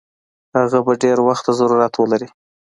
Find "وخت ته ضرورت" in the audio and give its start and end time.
1.27-1.93